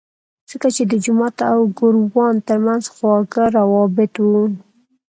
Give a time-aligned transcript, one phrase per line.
[0.49, 4.43] ځکه چې د جومات او ګوروان ترمنځ خواږه روابط وو.